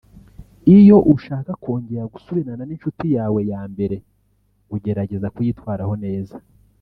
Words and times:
Iyo 0.77 0.97
ushaka 1.13 1.51
kongera 1.63 2.11
gusubirana 2.13 2.63
n’inshuti 2.65 3.05
yawe 3.15 3.39
yambere 3.51 3.97
ugerageza 4.75 5.27
kuyitwaraho 5.35 5.95
neza 6.05 6.35